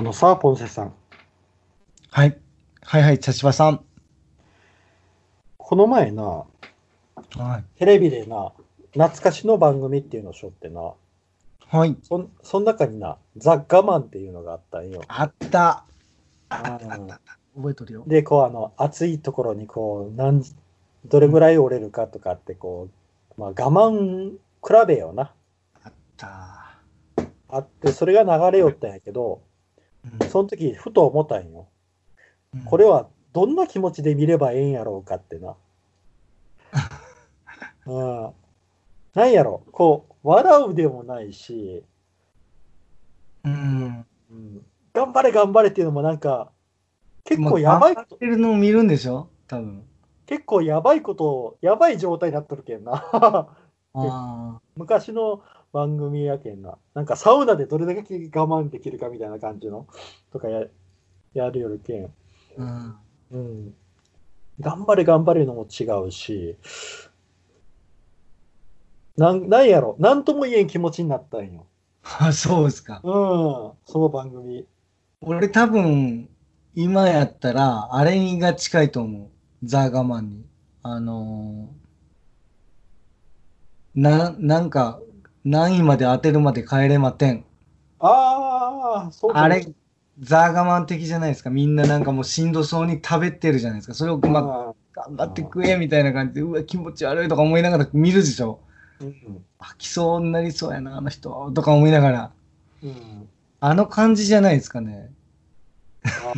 [0.00, 0.94] あのさ、ポンセさん。
[2.10, 2.38] はい。
[2.80, 3.84] はいはい、茶芝さん。
[5.58, 6.46] この前な、は
[7.58, 7.64] い。
[7.78, 8.54] テレビでな、
[8.94, 10.94] 懐かしの番組っていうのをしょってな、
[11.66, 11.98] はい。
[12.02, 15.02] そんその中にな、ザ・ガマンっていうのがあったんよ。
[15.06, 15.68] あった。
[15.68, 15.84] あ
[16.48, 17.20] あったあったあった。
[17.54, 18.04] 覚えとるよ。
[18.06, 20.54] で、こう、あの、暑いところに、こう、何時、
[21.04, 22.88] どれぐらい折れるかとかって、こ
[23.36, 25.34] う、まあ、我慢比べよな。
[25.84, 26.78] あった。
[27.50, 29.42] あって、それが流れよったんやけど、
[30.04, 31.68] うんその時、ふと思ったんよ。
[32.54, 35.56] うんこれは、どんな気持ちで見ればええんやろうかってな。
[37.86, 38.32] うん。
[39.14, 41.84] なんやろ、こう、笑うでもないし、
[43.44, 44.06] うん。
[44.30, 46.50] うん、頑張れ頑張れっていうのもなんか、
[47.24, 49.28] 結構やばいことるのを見るんでしょ？
[49.46, 49.84] 多分。
[50.26, 53.48] 結構やばいこと、やばい状態になっとるけんな。
[54.76, 55.42] 昔の
[55.72, 56.78] 番組やけんな。
[56.94, 59.86] なんかサウナでどれだけ我慢できるかみたいな感じの
[60.32, 60.66] とかや
[61.34, 62.12] やるよりけん。
[62.56, 62.96] うん。
[63.30, 63.74] うん。
[64.60, 66.56] 頑張れ頑張れのも違うし、
[69.16, 71.66] なんなんやろ、なんとも言えん気持ちになったんよ。
[72.02, 73.00] あ、 そうですか。
[73.04, 73.12] うん、
[73.86, 74.66] その番組。
[75.20, 76.28] 俺多分、
[76.74, 79.28] 今やったら、あれにが近いと思う。
[79.62, 80.44] ザーガマンに。
[80.82, 81.80] あのー
[83.94, 85.00] な、なんか、
[85.44, 87.44] 何位まで当てるまで帰れまてん。
[87.98, 89.66] ああ、そうかもあれ、
[90.20, 91.50] ザーガマン的じゃないですか。
[91.50, 93.94] みんななんかもうしんどそうに食べてるじゃないですか。
[93.94, 98.60] それを、ま頑張って食えみたいな感じで、うわ、気持ち悪いとか思いながら見るでしょ。
[99.00, 101.50] ーうん飽きそうになりそうやな、あの人。
[101.52, 102.30] とか思いながら。
[102.82, 103.28] うん
[103.62, 105.10] あの感じじゃないですかね。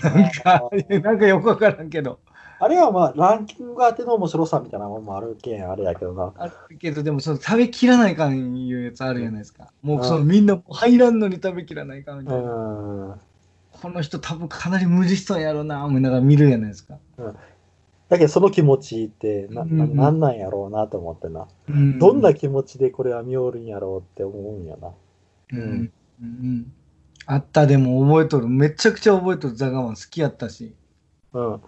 [0.02, 0.68] なんか、
[1.02, 2.18] なんかよくわからんけど。
[2.62, 6.32] あれはまあ、ランキング当ての面白さみたいなもんもあるけん、あれやけどな。
[6.36, 9.72] あるけど、でもその食べきらないかんいうやつあるじゃないですか。
[9.82, 12.50] もうそのみんな入らんのに食べきらないかんみたういな。
[12.50, 13.20] ん。
[13.72, 16.98] この人多分かなり無理しそうやろうな、思いながら見るじゃないですか。
[18.08, 21.48] だけどその気持ちってな、んなんなんやろうなと思ってな。
[21.68, 24.92] うんどんな気持ちでこれは見おるんやろうって思うんやな。
[25.52, 26.72] うんうんうん
[27.26, 28.46] あったでも覚えとる。
[28.46, 30.76] めちゃくちゃ覚えとるザガマン好きやったし。
[31.32, 31.60] うん。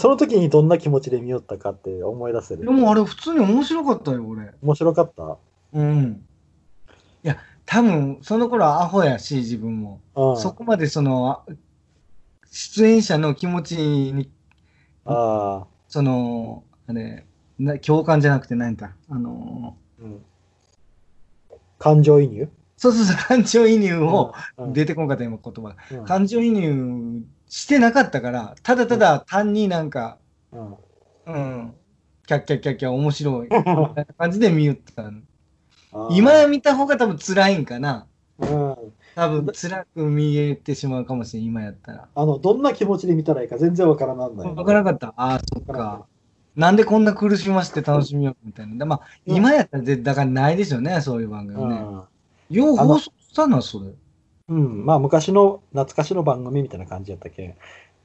[0.00, 2.64] その時にどんな気持ちで見よったかって思い出せる。
[2.64, 4.54] でもあれ普通に面白かったよ、俺。
[4.62, 5.36] 面白かった？
[5.74, 6.24] うん。
[7.22, 10.00] いや、多分その頃はアホやし、自分も。
[10.14, 10.36] うん。
[10.38, 11.52] そこまでその、あ
[12.50, 14.30] 出演者の気持ちに、
[15.04, 15.66] ああ。
[15.86, 17.26] その、あれ、
[17.58, 20.24] な共感じゃなくて何だ、あの、うん。
[21.78, 22.48] 感情移入？
[22.78, 25.76] そうそうそう、感情移入を、うん出てこんかった今言葉が。
[25.92, 30.18] うん感情移入してなかったから、ただただ単になんか、
[30.52, 30.76] うん
[31.26, 31.74] うん、
[32.26, 35.02] キャッキャッキャッキャ面白い、みたいな感じで見よった。
[35.02, 38.06] あー今見た方が多分辛いんかな。
[38.38, 38.76] うん。
[39.16, 42.08] 多分辛く見えてしまうかもしれん、今やったら。
[42.14, 44.54] あの、どんな気持ちで見たらいいか全然わからなんない。
[44.54, 45.08] わからなかった。
[45.16, 46.06] ああ、そっわか。
[46.54, 48.76] なんでこんな苦しませて楽しみようみたいな。
[48.76, 51.76] でまあ、うん今やったら絶対だからないでしょうね、そういう番組ね。
[51.78, 52.56] うん。
[52.56, 53.86] よう放送したな、それ。
[54.50, 54.84] うん。
[54.84, 57.54] まあ、昔の懐かしの番組みたいな感じやったけん。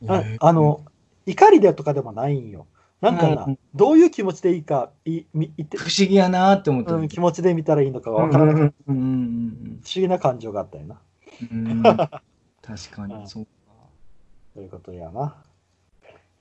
[0.07, 0.85] ああの、
[1.25, 2.67] 怒りでとかでもないんよ。
[3.01, 6.97] なんかな、うんどういう気持ちでいいか、いみいて不思議やなって思ってる。
[6.97, 11.01] うん、気持ちで見たらいいのかわからない、不うんうんうん思議な感情があったよな。
[11.51, 12.11] うんうん確
[12.91, 13.49] かに、うんそうか。
[14.53, 15.35] ということやな。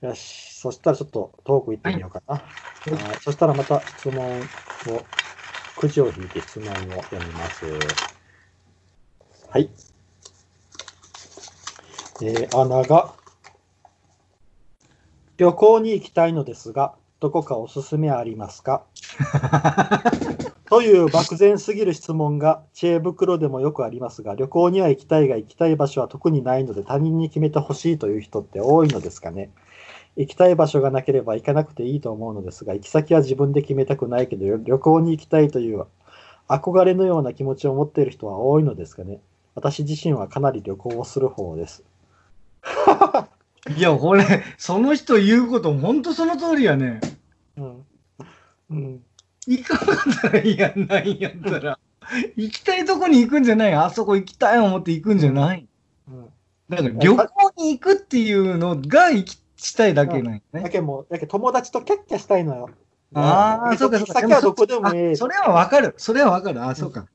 [0.01, 2.35] よし、そしたらちょっとトーク行ってみようかな。
[2.35, 2.43] はい
[3.21, 4.43] そしたらまた質問を、
[5.75, 7.65] くじを引いて質問を読みます。
[9.49, 9.69] はい。
[12.21, 13.13] えー、穴が、
[15.37, 18.83] 旅行に行きたいのですが、どこかおすすめありますか？
[20.69, 29.49] という漠然すぎる質問が知恵袋でもよくありますが、旅行には行きたいが行きたい場所は特にないので他人に決めてほしいという人って多いのですかね？
[30.15, 35.85] 行きたい場所がなければ行かなくていいと思うのですが、行き先は自分で決めたくないけど、旅行に行きたいという
[36.47, 39.19] 憧れのような気持ちを持っている人は多いのですかね？
[39.53, 41.83] 私自身はかなり旅行をする方です。
[43.77, 46.99] いや、これ、その人言うこと、ほんとその通りやね。
[47.57, 47.85] うん。
[48.69, 49.03] うん。
[49.47, 51.79] 行かなかったらいいやんないんやったら。
[52.35, 55.67] 行きたいとこに行くんじゃないあそこ行きたい思って行くんじゃない
[56.07, 56.29] うん、
[56.69, 57.23] だから旅行
[57.57, 60.61] に行くっていうのが行きしたいだけなんよね。
[60.61, 62.69] だけどもう、だけど友達とキャッキャしたいのよ。
[63.13, 64.13] ああ、そうかそうか。
[64.13, 65.11] 先はどこでもええ。
[65.13, 65.93] あそれはわかる。
[65.97, 66.63] それはわかる。
[66.63, 67.07] あそうか。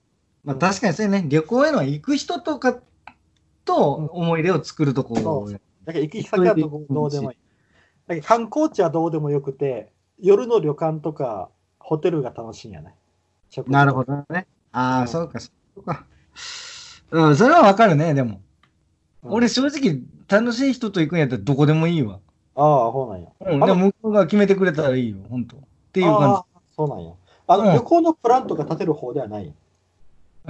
[0.44, 2.78] まあ確かにそうね、旅行への行く人とか
[3.74, 7.38] と思い出を作るとこそうだけど行き先はどうでもいい。
[8.06, 12.94] だけど観光地はどうでもよくて、夜の旅館とかホテルが楽しいんやね。
[13.66, 14.04] なるほ。
[14.04, 14.46] どね。
[14.72, 16.04] ああ、うんそうか、そうか。
[17.10, 18.40] うん、それはわかるね、でも。
[19.24, 22.20] 俺正直楽しい人と行くんやったらどこでもいいわ。
[22.54, 23.28] ああ、そうなんや。
[23.40, 25.56] うん、でも向こうが決めてくれたらいいよ、本当。
[25.56, 25.60] っ
[25.92, 26.44] ていうあ感あ
[26.76, 27.12] そうなんや。
[27.46, 29.44] あの、うん旅行のプランとか立てる方ではない。
[29.44, 29.50] じ。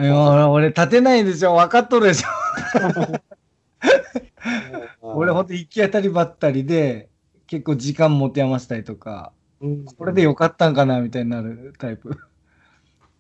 [0.03, 2.29] いや、俺立てないでしょ、分かっとるでしょ。
[5.03, 7.09] 俺ほんと行き当たりばったりで、
[7.47, 12.17] 結構時間持て余したりとか、うんこれでよかったんかなみたいになるタイプ。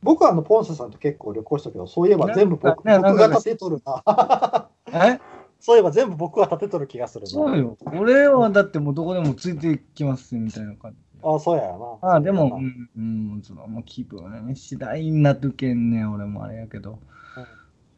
[0.02, 4.70] 僕はあの、ポンセさんと結構旅行したけど、そういえば全部僕僕が立てとるな。
[4.92, 5.20] え
[5.60, 7.28] そういえば全部僕は立てとる気がするな。
[7.28, 7.76] そうよ。
[7.94, 10.96] 俺はだってもうどこでもついてきますみたいな感じ。
[11.22, 11.98] ああ、そうやな。
[12.00, 12.88] ああ、でも、ううんん、
[13.34, 16.98] うん、その、もう気分ね、次第になるけんね、俺もあれやけど。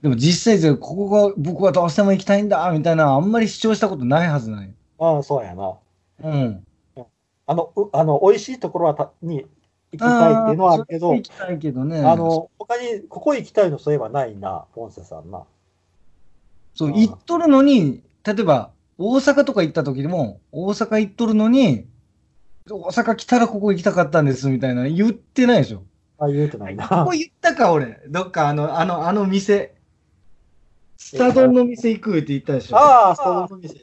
[0.02, 4.74] でも実際、ここが僕はどうしても行きたいんだ、みたいな、あんまり主張したことないはずない。
[4.98, 5.74] ああ、そうやな。
[6.24, 6.66] うん。
[7.46, 9.46] あの、うあの美味しいところはたに
[9.92, 12.00] 行きたいっていうのはあるけど、行きたいけどね。
[12.00, 15.44] あの、他に、ここ行きたいのそういえばないな、ポンセさんな。
[16.74, 21.86] そう、行っとるのに、例えば、大阪とか行った時でも、大阪行っとるのに、
[22.68, 25.84] 大阪来たらここ行きたかったんです、みたいな、言ってないでしょ。
[26.18, 27.10] あ、言うてないこなこ。
[27.14, 28.00] 言ったか、俺。
[28.08, 29.74] どっか、あの、あの、あの店。
[31.02, 32.76] スタ丼の店行くって言ったでしょ。
[32.76, 33.76] ああ、スタバの店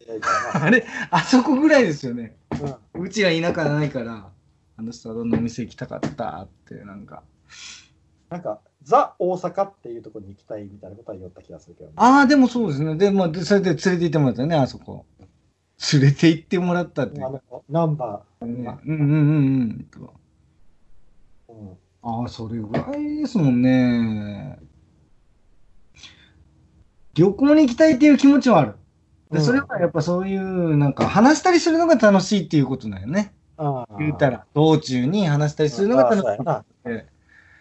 [0.54, 2.38] あれ、あそこぐらいですよね。
[2.52, 2.60] な。
[2.62, 4.30] うんうちが田舎ないから、
[4.78, 7.24] あのスタ丼の店行きたかったって、なんか。
[8.30, 11.94] なんか、ザ・大阪っていうところに行きたいみたいなことは言った気がするけど、ね。
[11.98, 12.96] ああ、でもそうですね。
[12.96, 15.06] で、まあ、でそれで連れて行ってもらったね、あそこ。
[15.94, 17.20] 連れて行ってもらったって
[17.70, 18.78] ナンバー、ね。
[18.86, 19.90] うんうんうんうん。
[21.50, 21.78] うん。
[22.02, 24.58] ああ、それぐらいですもんね。
[27.14, 28.76] 旅行に行きたいっていう気持ちはある。
[29.32, 33.34] でうんそれはやっぱそういう、なんか話したりするのが楽しいっていうことだよね。
[34.00, 36.44] 言ったら、道中に話したりするのが楽しいそ
[36.92, 37.06] う。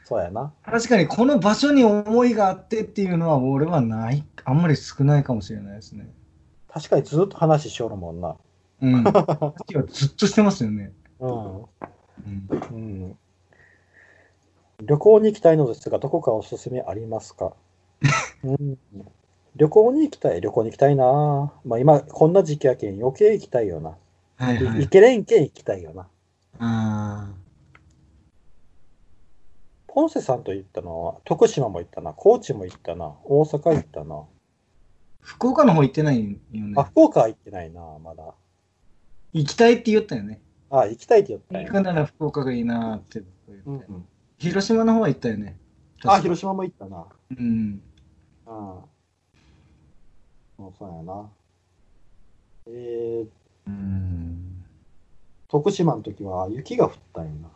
[0.05, 0.55] そうやな。
[0.65, 6.09] 確かにこの場所に思いがあってっていうのは俺はない、あんまり少ないかもしれないですね。
[6.69, 8.37] 確かにずっと話しよるもんな。
[8.81, 9.05] うん。
[9.91, 10.93] ずっとしてますよね。
[11.21, 11.31] うん。
[11.31, 11.67] うん。
[12.71, 13.19] うん、
[14.83, 17.53] 旅行に行きたいのですが、どこかおすすめありますか、
[18.45, 18.79] うん、
[19.59, 21.53] 旅行に行きたい、旅行に行きたいな。
[21.65, 23.97] まあ今、こんな時期やけん余計行きたいよな。
[24.37, 24.89] はいはい行。
[24.89, 26.07] けれんけん行きたいよな。
[26.61, 27.29] あ
[29.89, 34.15] ポンセさんと行ったのは、徳島も行ったな、高知も行ったな、大阪行ったな。
[34.15, 34.23] ー
[35.23, 36.31] 福岡の方行ってないよ
[36.65, 36.85] ねあ、。
[36.85, 38.33] 福岡は行ってないな、まだ。
[39.33, 40.41] 行きたいって言ったよね。
[40.71, 43.25] あ、行きたいって言ったよ行くなら福岡がいいなーって。
[43.67, 44.07] うんうん、
[44.39, 45.59] 広島の方は行ったよね。
[46.05, 47.07] あ、広島も行ったな。
[47.37, 47.83] うん。
[50.59, 50.73] うん。
[50.79, 51.31] そうやな。
[52.67, 53.29] えー、
[53.67, 54.65] うん。
[55.49, 57.49] 徳島の時は雪が降ったんやな。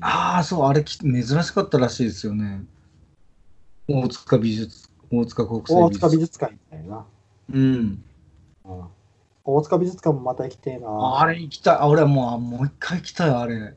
[0.00, 2.64] ああ、そう、あれき珍しかったらしいですよね。
[3.88, 6.00] 大塚美術、大塚国際大美術。
[6.00, 7.06] 塚美術館行ったんやな。
[7.52, 8.04] うん。
[8.64, 8.84] うん、
[9.44, 11.20] 大塚美術館もまた行きてえな。
[11.20, 11.76] あれ行きたい。
[11.76, 13.74] あ俺はもう、あもう一回行きたい、あれ。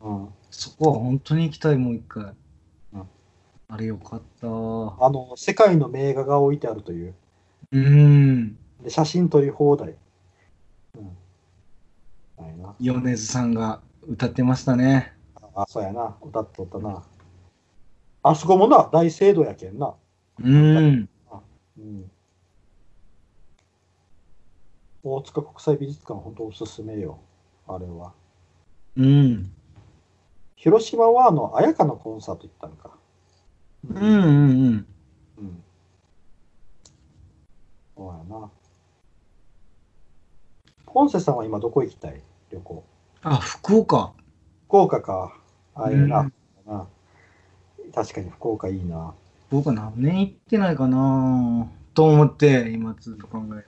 [0.00, 2.24] うん、そこは本当に行きたい、もう一回。
[2.24, 3.02] うん
[3.68, 4.46] あれよかった。
[4.46, 7.14] あの、世界の名画が置いてあるという。
[7.72, 8.56] うん。
[8.82, 9.96] で、写真撮り放題。
[10.94, 11.16] うん。
[12.78, 15.14] 米津さんが歌ってましたね。
[15.54, 16.16] あ、そうやな。
[16.22, 17.02] 歌っとったな。
[18.22, 19.94] あそこもな、大聖堂やけんな。
[20.42, 21.08] うん。
[21.78, 22.10] うん。
[25.02, 27.18] 大塚国際美術館、本当おすすめよ。
[27.66, 28.12] あれは。
[28.96, 29.52] うん。
[30.56, 32.90] 広島は、あの、綾香のコンサート行ったんか。
[33.90, 34.66] うんうんうん。
[34.66, 34.86] うん。
[38.02, 38.50] そうやな。
[40.86, 42.20] ポンセさんは今どこ行きたい？
[42.50, 42.84] 旅行。
[43.22, 44.12] あ、福岡。
[44.66, 45.36] 福岡か。
[45.76, 46.20] あ、いいな。
[46.20, 46.32] うん
[46.66, 46.86] な
[47.94, 49.14] 確かに福岡いいな。
[49.50, 53.66] 僕は何年行ってないかなと思って、今ずっと考える。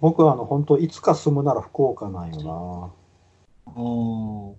[0.00, 2.92] 僕はあの、本当いつか住むなら福岡なんよ
[3.66, 3.74] な。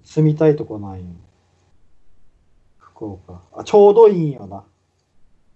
[0.04, 1.20] 住みたいとこないん
[2.78, 3.42] 福岡。
[3.54, 4.64] あ、ちょうどいいんよな。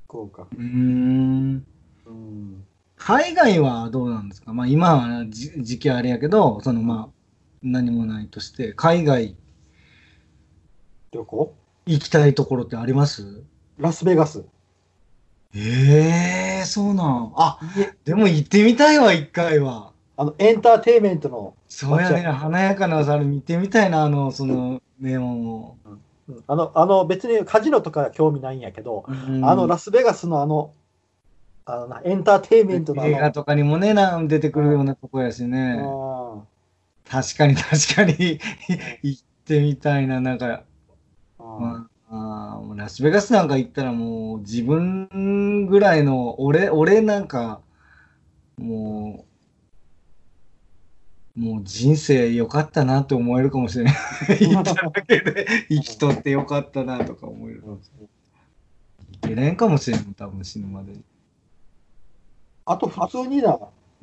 [0.07, 0.43] 福岡。
[0.43, 1.65] うーん。
[2.11, 2.63] うん。
[2.97, 4.53] 海外はどうなんですか？
[4.53, 7.13] まあ今はじ時期はあれやけど、そのまあ
[7.63, 9.35] 何もないとして、海外
[11.11, 11.55] 旅行
[11.87, 13.43] 行きたいところってあります？
[13.77, 14.43] ラスベガス。
[15.53, 17.33] ええそうなん。
[17.35, 17.59] あ、
[18.05, 19.91] でも行ってみたいわ、一回は。
[20.15, 25.77] あの、エンターテインメントの、そうやね、華やかなざる見てみたいな、あの、その、ネオンを。
[25.85, 26.01] うん
[26.47, 30.71] あの、あの別にカジノとかは興味ないんやけど、うんあのラスベガスのあの、
[31.71, 35.77] あのなエンターテインメントの映画とかにもね、なん出てくるようなとこやしね。
[35.79, 36.41] うん。
[37.09, 38.39] 確かに確かに。
[39.03, 40.63] 行ってみたいな、なんか、
[41.39, 41.45] うん。
[41.61, 47.61] まああーもうラスベガスなんか行ったらもう自分ぐらいの俺俺なんか
[48.57, 49.25] も
[51.37, 53.95] うもう人生良かったなって思えるかもしれない。
[54.45, 58.09] 行っただけで生きとって良かったなとか思えるかもしれない。
[59.13, 61.03] いけないかもしれん多分死ぬまでに、
[62.71, 63.57] あと普通にな、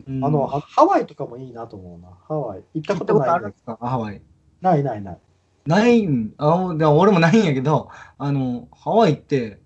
[0.07, 2.09] うんあの、ハハワイとかもいいなと思うな。
[2.29, 2.63] ハワイ。
[2.75, 3.79] 行ったことないあるんですか？
[3.81, 4.23] ハワイ
[4.61, 5.19] ないないない。
[5.67, 6.33] ないん？
[6.39, 9.61] あでも俺もないんやけどあのハワイって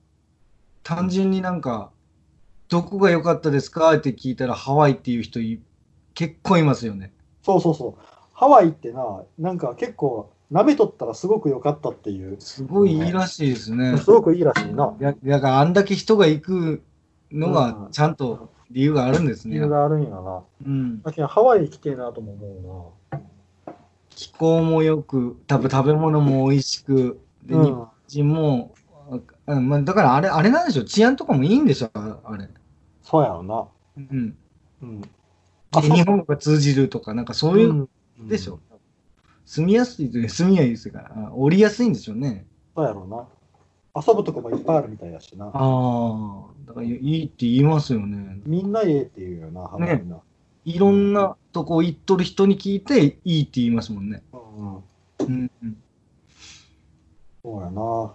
[0.83, 1.91] 単純になんか
[2.69, 5.61] どこが良かったですかって聞いたらハワイっていう人い
[6.15, 7.13] 結構いますよね。
[7.43, 8.03] そうそうそう。
[8.33, 12.37] ハワイってな、なんか結構、舐めとったらすごく良かったっていう。
[12.41, 13.97] すごいいいらしいですね。
[13.99, 14.95] すごくいいらしいな。
[14.99, 16.83] やだからあんだけ人が行く
[17.31, 19.55] のうんがちゃんと理由があるんですね。
[19.55, 20.43] 理由があるんやな。
[20.67, 22.95] うん、だけどハワイ行きてえなとも思
[24.11, 27.65] 気候もよく多分食べ物も美味しくで、うな。
[27.65, 28.75] 日本人も
[29.47, 32.49] あまあ、だからあれあれなんでしょう治安とかもいいんでしょああれ。
[33.03, 33.67] そうやろな。
[33.97, 34.37] うん、
[34.83, 35.01] うん。
[35.01, 35.09] で
[35.81, 37.89] 日本語が通じるとかなんかそういう
[38.21, 38.61] うんでしょ。
[39.45, 42.47] 住みやすいという住みやすいから、あ降りやすいんでしょうね。
[42.75, 43.27] そうやろな。
[43.95, 45.47] 遊ぶとこもいっぱいあるみたいやしな。
[45.47, 48.41] ああ、だからいいって言いますよね。
[48.47, 50.21] みんなええって言うよな、ハワイな。
[50.65, 54.23] いろんなとこ行っとる人に聞いていいって言いますもんね。
[54.33, 54.37] う
[55.25, 55.77] んうん。
[57.43, 58.13] そうやな。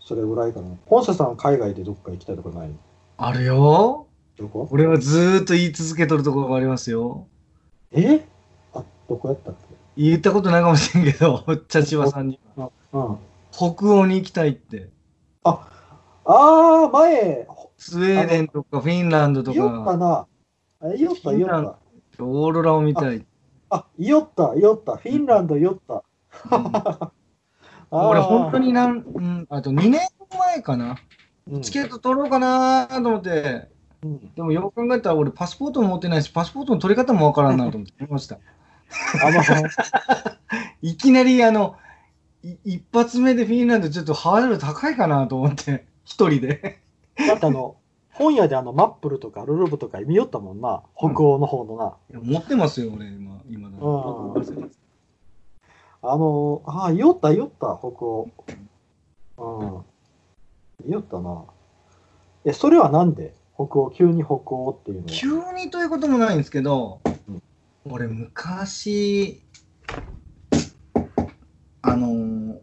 [0.00, 0.76] それぐらいかな。
[0.86, 2.70] ポンセさん、海外でどっか行きたいとこない
[3.16, 4.06] あるよ。
[4.36, 4.68] どこ？
[4.70, 7.26] 俺はずーっと言い続けとるところがありますよ。
[7.92, 8.26] え？
[8.74, 9.54] あ、どこやったっ
[9.96, 12.40] 言ったことないかもしれんけど、茶千葉さんに。
[12.56, 13.18] けうん。
[13.52, 14.88] 北欧に行きたいって。
[15.44, 15.68] あ
[16.24, 20.26] あ、前、スウェーデンとかフィンランドといよったか、な。
[20.80, 23.20] あった、いよっフィンランオーロラを見たい。
[23.20, 23.26] た。
[23.76, 24.96] あ、いよった、いよった。
[24.96, 26.02] フィンランドいよった。
[27.90, 30.00] 俺 本当にな、なん、うん、あと2年
[30.38, 30.96] 前かな。
[31.50, 33.68] うんチケット取ろうかなと思って、
[34.04, 38.38] うんでもよく考えたら俺パスポートも持ってないし、パスポートの取り方もわからんなと思ってました。
[40.82, 41.81] いきなりあの、い
[42.42, 46.80] 一発目でフィンランドちょっとハードル高いかなと思って、一人で。
[47.16, 47.76] だってあの、
[48.12, 50.82] 本屋であの、マップルとかルルブとか見よったもんな。
[50.96, 51.96] 北欧の方のな。
[52.10, 53.40] いや持ってますよ、俺今。
[53.48, 53.76] 今だ
[56.04, 58.28] あの、ああ、いよった、いよった、北欧。
[59.38, 60.88] うん。
[60.88, 61.44] いよったな。
[62.44, 63.34] え、それはなんで？
[63.54, 65.08] 北欧、急に北欧っていうのは。
[65.12, 67.42] 急にということもないんですけどうん、
[67.84, 69.42] 俺昔、
[71.82, 72.58] あのー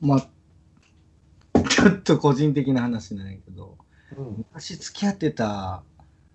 [0.00, 3.76] まあ、ちょっと個人的な話なんやけど、
[4.16, 4.36] うん。
[4.38, 5.82] 昔付き合ってた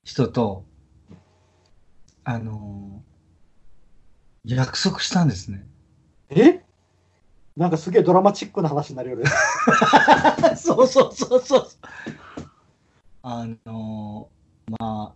[0.03, 0.63] 人と、
[2.23, 3.13] あのー
[4.45, 5.65] 約束したんですね。
[6.29, 6.61] え？
[7.55, 9.23] なんかすげえドラマチックな話になるよね。
[10.57, 11.67] そうそうそうそう。
[13.21, 15.15] あのーまあ、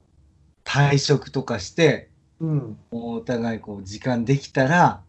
[0.64, 2.80] 退職とかして、うん。
[2.90, 5.04] お互いこう時間できたら、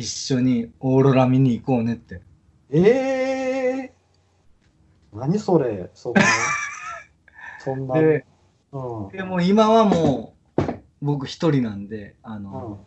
[0.00, 2.22] 一緒にオーロラ見に行こうねって。
[2.70, 5.18] ええー。
[5.18, 6.22] 何それそんな。
[7.62, 8.00] そんな。
[8.00, 8.24] で、
[8.72, 9.08] うん。
[9.10, 10.62] でも今はもう、
[11.02, 12.86] 僕一人なんで、あうんの、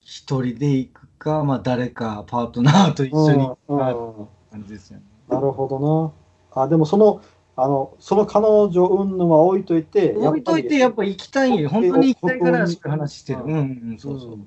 [0.00, 5.04] 一人で行くか、まあ誰かパートナーと一緒に行くかうんうん感じですよね。
[5.28, 6.14] なるほど
[6.54, 6.62] な。
[6.62, 7.20] あ、でもその、
[7.56, 13.40] あの、その彼女云々は置いといて、置いといて、やっぱ行きたい、本当に行きたいから話してる。
[13.40, 14.38] ううんんうん、そうそう。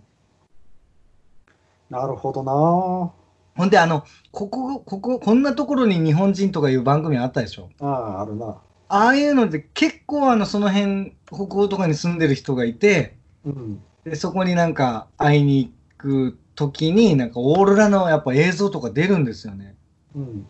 [1.91, 2.51] なるほどな。
[2.53, 7.69] ほんで、あの、ここ、ここ、こんなところに日本人とかいう番組あったでしょ？
[7.81, 8.55] ああ、あるな。
[8.87, 13.83] ああいうので結構あの、その辺、北欧とかに住んでる人がいて、うん。
[14.05, 19.75] で、そこになんか会いに行く時に、なんかオーロラのやっぱ映像とか出るんですよね。
[20.15, 20.47] うん。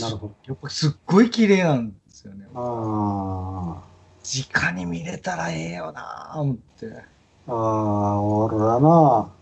[0.00, 0.34] なるほど。
[0.46, 2.46] やっぱすっごい綺麗なんですよね。
[2.54, 3.82] あ
[4.24, 6.86] 直に見れたらええよなぁ思って。
[7.48, 7.52] あ。
[7.52, 9.33] ああ、オーロラな。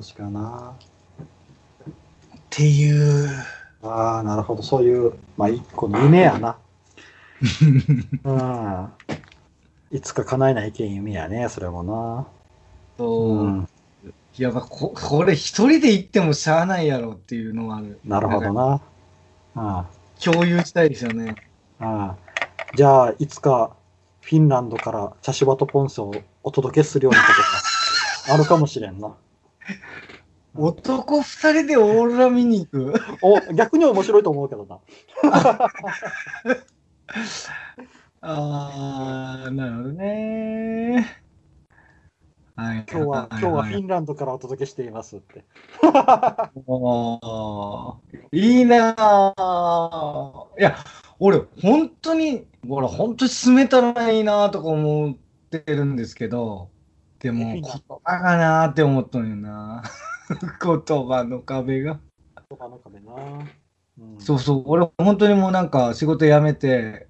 [0.00, 0.74] 確かな。
[1.20, 3.28] っていう。
[3.82, 4.62] ああ、なるほど。
[4.62, 6.56] そういう、まあ、一個の夢やな。
[8.24, 8.92] うん。
[9.90, 12.26] いつか叶えないけん夢やね、それもな。
[12.96, 13.68] そう、うん。
[14.36, 17.98] いや、まあここれ一人で行ってもしゃあないやろっていうのはある。
[18.04, 18.80] なるほどな。
[19.56, 19.86] あ
[20.22, 21.34] 共有したいですよね。
[21.80, 21.86] あ。
[21.86, 22.16] ああ。
[22.76, 23.74] じゃあ、いつか
[24.20, 26.12] フィンランドから茶芝とポンセを
[26.42, 29.16] お届けするようなことがあるかもしれんな。
[30.54, 32.94] 男二人でオーロラ見に行く？
[33.22, 34.78] お、逆に面白いと思うけどな。
[38.20, 41.22] あー、なるほどね。
[42.56, 42.86] はい。
[42.90, 45.44] 今日は、今日はフいィンランドからお届けしていますって。
[48.32, 50.60] いいなぁ。
[50.60, 50.76] いや、
[51.18, 55.16] 俺、本当に、ほら、本当に進めたらいいなとか思っ
[55.50, 56.70] てるんですけど、
[57.20, 59.82] でも、言葉がなーって思ったのよな。
[60.62, 61.98] 言葉の壁が。
[62.48, 63.12] 言葉の壁な。
[63.98, 67.08] うん、そうそう、俺、本当にもうなんか仕事辞めて、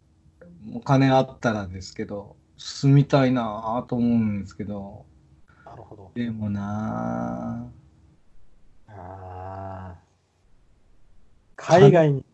[0.65, 5.05] もう金あったらですけど、住みたいなと思うんですけど、
[5.65, 6.11] なるほど。
[6.15, 7.71] でもな
[8.88, 10.09] あー
[11.57, 12.25] 海外に、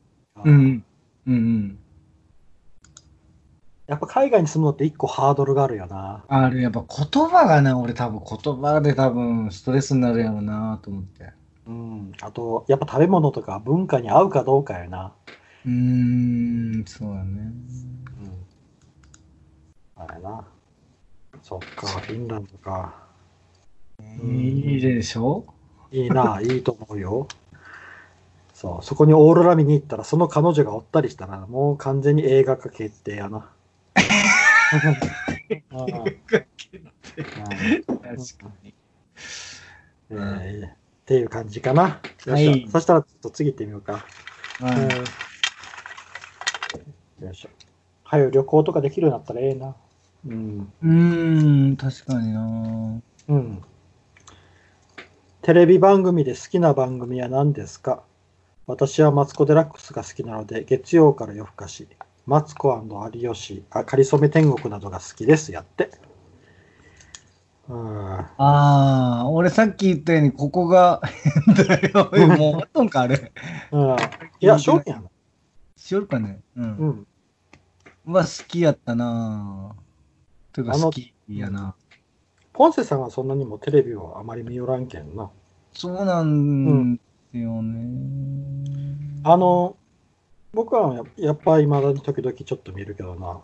[0.45, 0.85] うん、
[1.27, 1.79] うん、うん。
[3.87, 6.25] やっぱ海外に住むのって一個ハードルがあるよな。
[6.27, 11.33] ある、やっぱ言葉がな、俺多分言葉で多分ストレスになるやろうなと思って。
[11.67, 12.13] うん。
[12.23, 15.13] あと、やっぱ食べ物とか文化に合うかどうかやな。
[15.67, 15.71] うー
[16.83, 17.53] ん、そうだね。
[19.99, 20.03] うん。
[20.03, 20.47] あれな。
[21.43, 22.95] そっか、フィンランドか。
[24.23, 25.45] いいでしょ？
[25.93, 27.29] いいな、いいと思うよ。
[28.55, 33.51] そう、そこにオーロラ見に行ったら、その彼女がおったりしたら、もう完全に映画化決定やな。
[34.81, 34.93] 確
[38.39, 38.75] かに。
[40.11, 40.71] えーっ
[41.07, 42.01] ていう感じかな。
[42.27, 43.93] はいそしたらちょっと次行ってみようか。
[43.93, 44.75] はい
[47.21, 47.49] うんよいしょ。
[48.05, 49.75] はよ旅行とかできるようになったらええな。
[50.27, 50.73] うん。
[50.83, 53.63] うーん、確かになうん。
[55.43, 58.03] テレビ番組で好きな番組は何ですか？
[58.67, 61.87] 私はマツコ・デラックスが好きなので、月曜から夜更かし、
[62.27, 65.53] マツコ有吉、あ、かりそめ天国などが好きです。
[65.53, 65.91] やって。
[67.69, 68.19] うん。
[68.19, 71.03] ああ、俺さっき言ったように、ここが
[71.47, 72.11] 変だよ。
[72.15, 73.33] え もう終わっとんか、あれ。
[73.73, 73.97] うん、
[74.41, 75.03] いや、正面やな。
[75.77, 76.41] しよるかね。
[76.57, 76.63] う。
[76.63, 77.07] うんん。
[78.07, 79.75] は好きやったな
[80.53, 81.75] というか好きやな。
[82.55, 85.31] ポンセさんはそんなにもテレビをあまり見よらんけんな。
[85.73, 87.01] そうなんで
[87.33, 89.21] すよね。
[89.25, 89.77] あの、
[90.55, 93.41] 僕はややっぱり未だに時々ちょっと見るけどな。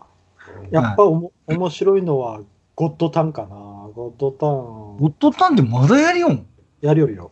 [0.71, 2.41] やっぱおも、面白いのは
[2.75, 3.47] ゴッドタンかな。
[3.93, 6.47] ゴッドタゴンッドタンってまだやりよん？
[6.81, 7.31] やるよりよ。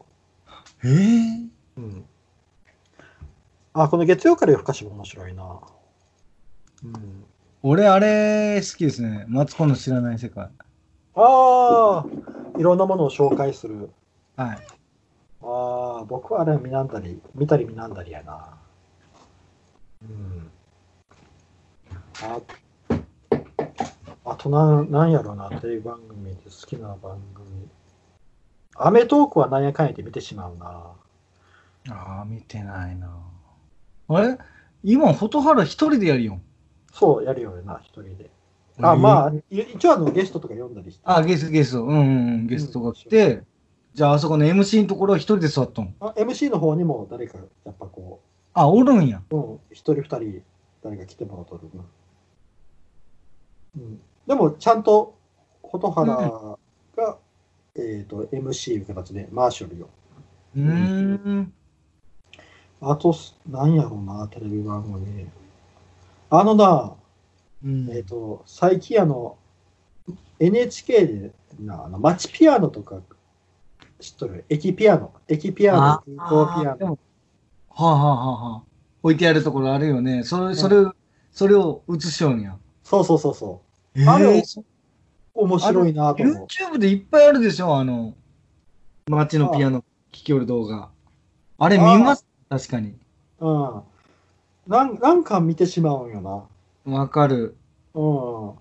[0.84, 2.06] ええうん。
[3.73, 5.60] あ、この月曜から夜更かしも面白いな。
[6.84, 7.25] うん。
[7.63, 9.25] 俺、あれ好きですね。
[9.27, 10.49] マツコの知らない世界。
[11.15, 12.06] ああ、
[12.58, 13.89] いろんなものを紹介する。
[14.36, 14.58] はい。
[15.41, 18.59] ああ、僕はあれ見なんだり、見たり見なんだりやな。
[20.01, 20.51] うん。
[22.21, 22.39] あ
[24.25, 27.67] あとなん、なんやろな、テレビ番組で好きな番組。
[28.75, 30.93] アメトークはなんやかんやで見てしまうな。
[31.89, 33.09] ああ、見てないな。
[34.07, 34.38] あれ？
[34.83, 36.41] 今、フォトハラ一人でやるよん。
[36.93, 38.29] そう、やるよな、一人で。
[38.81, 41.01] あ、まあ、い一応あのゲストとか読んだりして。
[41.03, 41.83] あ、ゲスト、ゲスト。
[41.83, 43.43] うんうんうん、ゲストが来て、
[43.93, 45.95] じゃあ、あそこの MC のところは一人で座っとん。
[45.99, 48.21] あ MC の方にも誰か、やっぱこ
[48.60, 49.22] あ、おるんや。
[49.30, 50.43] う、うん、一人二人、
[50.84, 51.84] 誰か来てもらうとるな。
[53.78, 54.02] うん。
[54.28, 55.15] でも、ちゃんと、
[55.63, 56.58] 蛍原
[56.98, 57.17] が、
[57.76, 59.89] えっ、と、MC いう形で回しよるよ。
[60.58, 61.54] うーん。
[62.82, 63.15] あと、
[63.48, 65.28] なんやろうな、テレビ番組。
[66.30, 66.95] あのな、
[67.63, 69.38] うんえっ、と、最近あの、
[70.39, 73.02] NHK でな、あの、街ピアノとか、
[74.00, 74.45] 知っとる？
[74.50, 75.13] 駅ピアノ。
[75.28, 77.00] 駅ピアノ、あ空港ピアノ。
[77.86, 78.63] はあ、はあはあはあ、
[79.04, 80.24] 置いてあるところあるよね。
[80.24, 80.86] それ、それ、
[81.32, 82.58] それを映しようんや。
[82.84, 83.62] そうそうそうそ
[83.96, 84.02] う。
[84.02, 84.44] えあれ
[85.34, 86.48] 面白いなと思う。
[86.48, 88.15] YouTube でいっぱいあるでしょ、あの、
[89.08, 90.89] 街のピアノ聴きよる動画。
[91.58, 92.26] あれ見ます？
[92.50, 92.96] 確かに。
[93.39, 93.82] うん。
[94.68, 96.50] なんなんか見てしまうんよ
[96.86, 96.94] な。
[96.98, 97.56] わかる。
[97.94, 98.52] うん。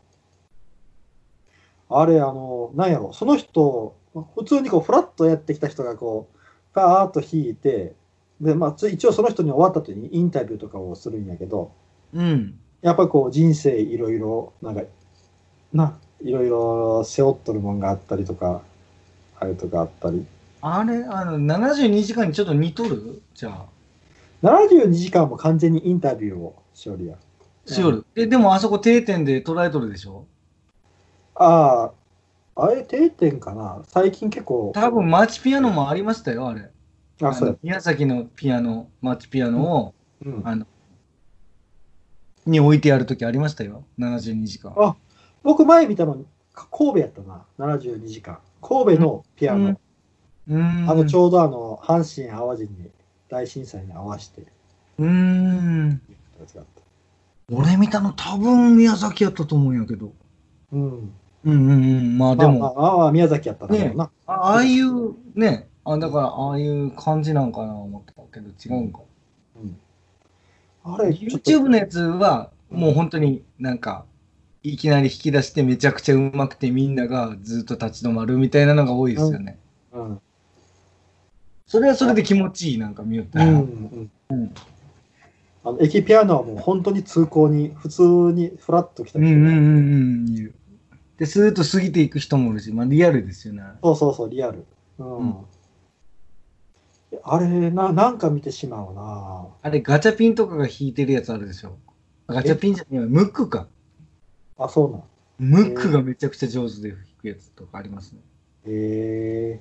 [1.91, 3.97] あれ、あの、なんやろ、その人、
[4.35, 6.39] 普通にこう、フラッとやってきた人がこう、
[6.75, 7.95] パーッと弾いて、
[8.41, 11.73] で、まあ、つ一応その人に終わった後にインタビューとかをするんやけど、
[12.15, 12.59] うん。
[12.83, 14.83] やっぱこう、人生いろいろ、なんか、
[15.73, 18.63] な、いろいろ背負っとるもんがあったりとか、
[19.41, 20.25] あれとかあったり。
[20.61, 23.23] あれ、あの、72時間にちょっと似とる？
[23.35, 23.67] じゃあ。
[24.43, 27.19] 72時間も完全にインタビューをしおるやん。
[27.67, 28.07] しよる。
[28.15, 30.27] え、でもあそこ定点で捉えとるでしょ？
[31.35, 31.91] あ
[32.57, 33.83] あ、あれ定点かな？
[33.89, 34.73] 最近結構。
[34.75, 36.71] 多分、マーチピアノもありましたよ、あれ。
[37.23, 37.59] あ、そう。
[37.63, 40.43] 宮崎のピアノ、マーチピアノを、うん。
[40.45, 40.67] あの、
[42.47, 43.85] に置いてある時ありましたよ。
[43.99, 44.73] 72時間。
[44.77, 44.97] あ
[45.43, 47.45] 僕前見たの神戸やったな。
[47.59, 48.39] 72時間。
[48.61, 49.67] 神戸のピアノ。
[49.67, 49.79] うん
[50.49, 50.91] うーん。
[50.91, 52.91] あの、ちょうどあの、阪神淡路に
[53.29, 54.43] 大震災に合わせて
[54.99, 56.01] うーん。
[57.53, 60.13] 俺見たの多分宮崎やったと思うんやけど。
[60.73, 60.81] うん。
[60.83, 61.13] うん
[61.45, 62.19] うんうん。
[62.19, 64.11] まあでも、まあ、まあ、まあ宮崎やったな。
[64.27, 69.01] あああいうね、あだからああいう感じなんかな思ったけど違うんか。
[69.57, 69.79] うん
[70.85, 74.07] あれ、YouTube のやつはもう本当になんか
[74.63, 79.59] いきなり引き出してめちゃくちゃうまくてみんながずっと立ち止まるみたいなのが多いですよね。
[79.93, 80.21] うん。
[81.67, 83.47] それはそれで気持ちいいなんか見よったら。
[83.47, 84.55] うんうんうん
[85.65, 90.55] あの駅ピアノはもう本当に通行に普通にフラッと来たうんうんうんうん言う。
[91.19, 93.63] で、スーッと過ぎていく人もいるし、まあリアルですよね。
[93.83, 94.65] そうそうそう、リアル。
[94.99, 95.19] うん。
[95.19, 95.35] うん
[97.23, 99.47] あれな、なんか見てしまうな。
[99.63, 101.79] あれガチャピンとかが引いてるやつあるでしょ。
[102.27, 103.67] ガチャピンじゃねえわムックか。
[104.59, 105.03] あ、そうなん。
[105.39, 108.21] ムックがめちゃくちゃ上手で弾くやつとかありますね。
[108.67, 109.61] え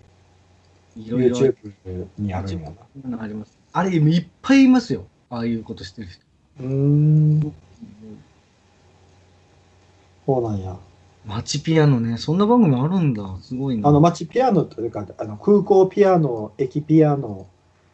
[0.97, 2.71] ー、いろいろ YouTube にあるんや
[3.05, 3.21] な。
[3.21, 3.57] あります。
[3.71, 5.05] あれいっぱいいますよ。
[5.29, 6.21] ああいうことしてる人。
[6.59, 7.53] うーん、
[10.25, 10.77] そうなんや。
[11.27, 13.37] マチピアノね、そんな番組あるんだ。
[13.41, 13.89] すごいな。
[13.89, 17.47] あの、街ピアノというか、あの空港ピアノ、駅ピアノ、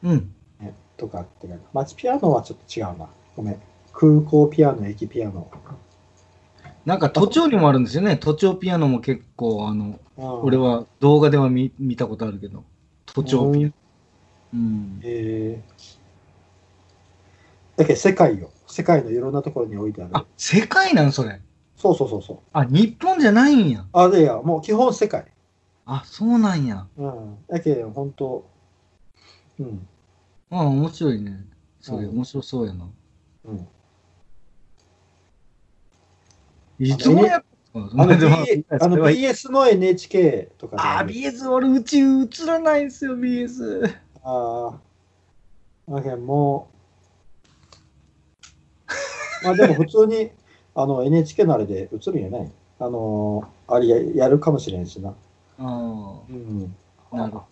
[0.04, 0.32] うん。
[0.60, 3.10] ね、とかってか、街ピアノはちょっと違うな。
[3.36, 3.62] ごめん。
[3.92, 5.50] 空港ピアノ、駅ピアノ。
[6.86, 8.18] なんか都庁にもあるんですよね。
[8.18, 10.00] 都庁ピアノも結構、あの、うん
[10.44, 12.64] 俺は動画では見見たことあるけど、
[13.08, 13.74] 都庁ピアノ。
[14.54, 15.00] うん。
[15.02, 18.52] えー、だけど世界よ。
[18.68, 20.12] 世界のいろんなところに置いてある。
[20.14, 21.42] あ、世界なんそれ。
[21.84, 22.38] そうそうそうそう。
[22.54, 23.86] あ、日本じゃないんや。
[23.92, 25.26] あ、でや、もう基本世界。
[25.86, 26.88] あ、そうなんや。
[26.96, 27.38] うん。
[27.50, 28.50] だけど、本当
[29.60, 29.86] うん。
[30.50, 31.46] あ、面白いね。
[31.82, 32.90] それ、うん面白そうやな。
[33.44, 33.68] うん。
[36.80, 37.44] いつもや
[37.74, 43.94] あの、BS の NHK とかであ、ある BS、俺、うち映らないんですよ、BS。
[44.24, 44.80] あ
[45.90, 45.92] あ。
[45.92, 46.70] だけども
[49.44, 50.32] う、まあでも普通に
[50.76, 55.10] あの NHK のあれで映るんやないあのあれややるかもしれんしな。
[55.10, 55.14] あ
[55.60, 55.64] あ、
[56.30, 56.76] うん。
[57.12, 57.44] なるほ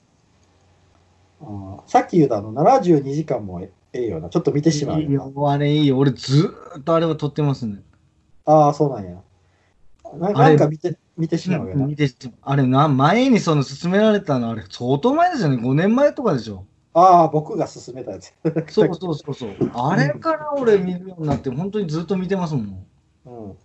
[1.41, 4.29] あーさっき言うたあの72時間もええよな。
[4.29, 5.25] ちょっと見てしまど。
[5.35, 5.97] うあれいいよ。
[5.97, 7.81] 俺、ずーっとあれは撮ってますね。
[8.45, 8.53] な。
[8.53, 9.21] ああ、そうなんや。
[10.17, 11.85] ななんか見て見てしまうよな。
[11.85, 12.09] 見て
[12.41, 15.57] あれな、前にその勧められたの、あれ、相当前ですよね。
[15.57, 16.65] 5年前とかでしょ。
[16.93, 18.33] ああ、僕が勧めたやつ。
[18.69, 19.55] そうそうそうそう。
[19.73, 22.85] あれから俺見るようになって、本当にずっと見てますもん。
[23.25, 23.57] うん。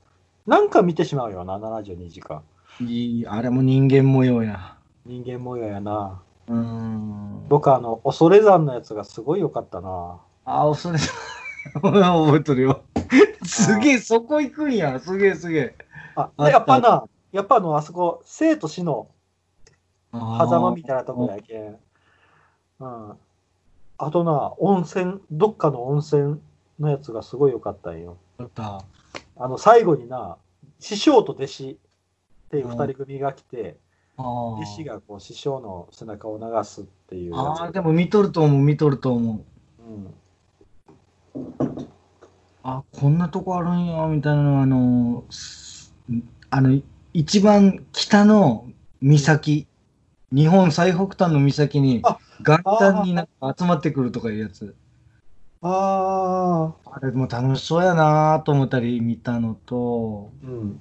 [0.46, 2.42] なんか見てしまうよな、72時間。
[2.80, 4.76] いい、あれも人間模様や。
[5.04, 6.22] 人間模様やな。
[6.48, 7.48] うーん。
[7.48, 10.20] 僕あの、恐山のやつがすごい良かったな。
[10.44, 10.98] あ、それ、
[11.74, 12.82] 覚えとるよ。
[13.44, 14.98] すげえ、そこ行くんや。
[15.00, 15.76] すげえ、すげえ。
[16.14, 19.08] あ、やっぱな、やっぱあの、あそこ、生と死の
[20.12, 21.78] あ狭間みたいなとこやけん。
[22.80, 23.18] うん。
[23.98, 26.40] あとな、温泉、どっかの温泉
[26.78, 28.16] のやつがすごい良かったんよ。
[28.38, 28.84] あった。
[29.38, 30.38] あの、最後にな、
[30.78, 31.76] 師匠と弟子っ
[32.50, 33.78] ていう二人組が来て、
[34.16, 37.36] あ弟子がこう師匠の背中を流すっていう。
[37.36, 39.44] ああ、でも見とると思う、見とると思
[39.78, 39.82] う。
[39.82, 41.50] うん。
[42.62, 45.94] あ、こんなとこあるんや、みたいなの、あの、す
[46.48, 46.80] あの、
[47.12, 48.66] 一番北の
[49.02, 49.66] 岬、
[50.32, 54.74] 日本最北端の岬にあ、元旦になんか集まってくるとかいうやつ。
[55.60, 60.80] ああ、あれも楽しそうやなと思ったり見たのと、うん。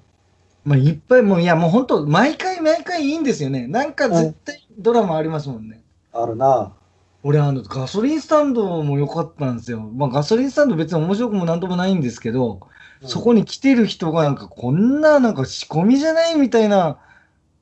[0.63, 3.67] まあ、いっぱいもう、いや、もう本当、毎回毎回いいんですよね。
[3.67, 5.85] なんか絶対ドラマありますもんね。
[6.11, 6.75] あるな。
[7.23, 9.81] 俺、あの、ガソリンスタンドも良かったんですよ。
[9.81, 12.61] まあ、ガソリンスタンド別に面白くもなんともないんですけど、
[13.03, 16.99] そこに来てる人がなんかこんななんか仕込みじゃないみたいな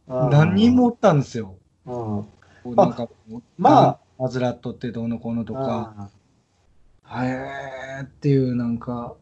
[0.08, 1.60] うん何人もおったんですよ。
[1.86, 2.28] うん。
[2.76, 3.08] なんか
[3.58, 6.10] まあ、マズラットってどうのこうのとか、あ
[7.22, 9.16] へーっていうなんか、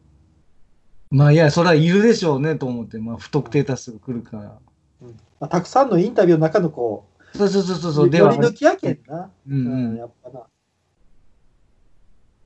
[1.10, 4.58] まあいや、それはいるでしょうねと思って、まあ不特定多数来るから。
[5.40, 9.30] まあ、たくさんのインタビューの中のこそうそうそうそうう、そう、で抜きやけんな。
[9.48, 9.96] うんうん、うん。
[9.96, 10.46] やっぱな。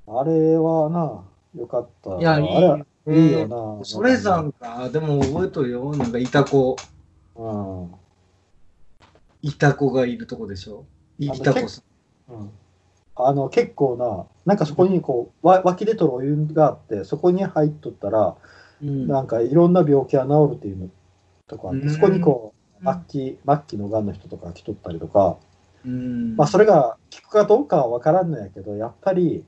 [0.09, 1.25] あれはな、
[1.61, 2.17] よかった。
[2.19, 2.85] いや、いい。
[3.09, 3.85] いいよな。
[3.85, 5.95] それさんか、でも覚えとるよ。
[5.95, 6.77] なんかいた子、
[7.37, 7.95] うん。
[9.43, 10.87] いた子がいるとこでしょ。
[11.19, 11.83] いた子さ
[12.31, 12.35] ん。
[12.35, 12.51] うん。
[13.17, 18.37] あの、結構な、なんかそこにこう、わ湧き出とるお湯があって、そこに入っとったら、
[18.83, 19.09] うん。
[19.09, 20.89] なんかいろんな病気が治るっていうの
[21.47, 21.91] とかあって、うん。
[21.91, 25.39] そこにこう、末期、末期のがんの人とかが来とったりとか、
[25.85, 26.37] うん。
[26.37, 29.45] まあそれが効くかどうかは分からんのやけど、やっぱり、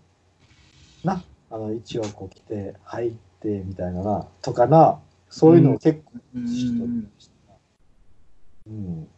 [1.04, 7.58] な、あの、一応こう来て、入ってみたいなな、とかな、そういうのを結構うんしとりしたな
[8.68, 9.08] うん。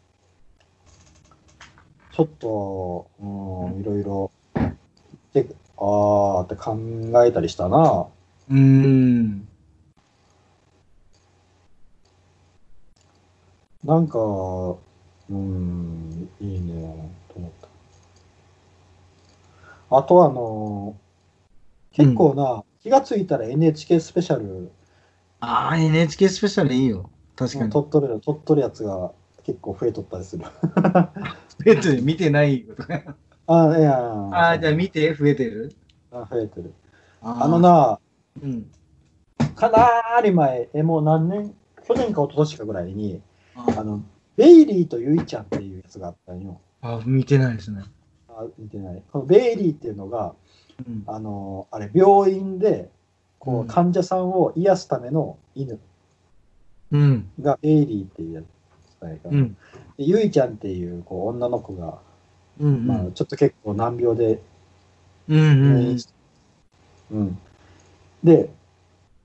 [2.10, 3.24] ちょっと、う
[3.78, 4.32] ん、いろいろ、
[5.32, 6.76] であーって考
[7.24, 8.06] えたりしたな。
[8.50, 9.48] うん。
[13.84, 17.68] なんか、うーん、いいね、と思った。
[19.96, 20.96] あとあの、
[21.92, 24.70] 結構な、気がついたら NHK スペシャル、
[25.40, 27.08] ああ、NHK スペシャルいいよ。
[27.36, 27.72] 確かに。
[27.72, 29.12] 撮っとる、撮っとるやつが
[29.44, 30.44] 結構増えとったりする。
[31.64, 33.16] ペットで見てないことか。
[33.52, 33.98] あいや
[34.30, 35.74] ああ、じゃあ見て、増えてる？
[36.12, 36.72] あ増えてる。
[37.20, 37.98] ああの、な、
[38.40, 38.70] うん。
[39.56, 41.52] かなり前、え、もう何年、
[41.84, 43.20] 去年か一昨年かぐらいに、
[43.56, 44.02] ああの、
[44.36, 46.60] ベイリーとユイちゃんっていうやつがあったんよ。
[46.80, 47.82] あ、見てないですね。
[48.28, 49.02] あ見てない。
[49.10, 50.32] このベイリーっていうのが、
[50.86, 51.02] うん。
[51.08, 52.88] あの、あれ、病院で、
[53.40, 55.80] こうんう、患者さんを癒すための犬
[56.92, 57.30] うん。
[57.40, 59.56] がベイリーっていうやつなんやから、うん。
[59.98, 61.98] でユイちゃんっていうこう女の子が、
[62.60, 62.86] うん。
[62.86, 64.42] まあ、ちょっと結構難病で
[65.28, 65.38] うん。
[65.38, 65.42] う
[65.92, 65.98] ん。
[67.12, 67.38] うん。
[68.22, 68.50] で、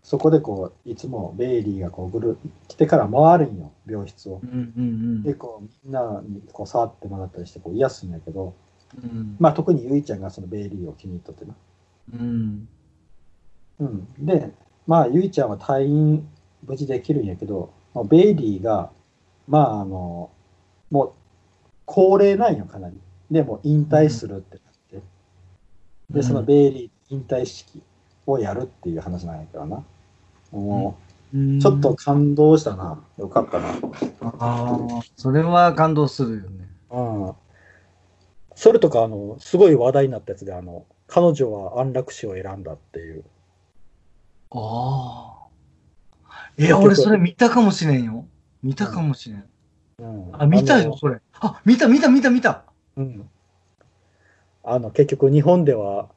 [0.04, 4.46] そこでこう、いつもベイリーがこうぐる来てから回るんよ、病室をう。
[4.46, 4.74] ん。
[4.78, 5.24] うん。
[5.24, 8.54] で、こう、みんなにこう触ってもらったりしてこう癒すんやけど、
[9.02, 9.36] うん。
[9.40, 11.56] まあ特にゆいちゃんがそのベイリーを気に入っとってな。
[12.14, 12.68] うん。
[13.80, 14.08] うん。
[14.20, 14.52] で、
[14.86, 16.28] まあゆいちゃんは退院
[16.66, 18.92] 無事できるんやけど、まあベイリーが、
[19.48, 20.30] まああの、
[20.92, 21.12] もう
[21.86, 22.96] 高齢なんよ、かなり。
[23.32, 25.02] で、もう引退するってなって。
[26.10, 27.82] で、そのベイリー引退式
[28.28, 29.84] をやるっていう話なんやけどな。
[30.52, 30.98] も
[31.34, 33.04] うんう、ちょっと、感動したな。
[33.18, 33.70] よかったな。
[34.22, 36.70] ああ、それは感動するよね。
[36.92, 37.34] うん。
[38.56, 43.24] それとか、あの、すごい話題になったやつで、あの、彼女は安楽死を選んだっていう。
[44.52, 45.48] ああ。
[46.58, 48.26] え、俺それ見たかもしれんよ。
[48.64, 49.46] 見たかもしれん。
[50.00, 51.20] うん、あ、見たよ、のそれ。
[51.40, 52.65] あ、見た、見た、見た、見た。
[52.98, 53.30] うん。
[54.64, 56.10] あの、結局、日本では、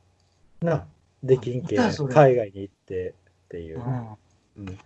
[0.60, 0.86] な、
[1.22, 3.80] できんけん、海外に行ってっていう。
[3.80, 4.08] うん
[4.58, 4.78] うん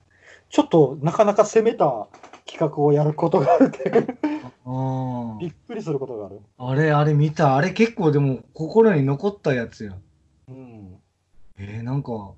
[0.52, 2.08] ちょっと、なかなか攻めた
[2.46, 4.18] 企画をやることがあるっていう。
[4.66, 6.40] あびっくりすることがある。
[6.58, 7.56] あれ、あれ見た。
[7.56, 9.96] あれ結構でも心に残ったやつや。
[10.48, 10.98] うん。
[11.56, 12.34] えー、なんか、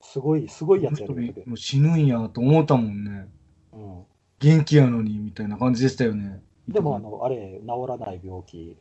[0.00, 1.06] すごい、すごいやつや
[1.46, 3.28] もう死ぬんやと思ったもんね。
[3.72, 4.02] うん。
[4.40, 6.42] 元気やのに、みたいな感じでしたよね。
[6.68, 8.76] でも、あの、あれ、治らない病気。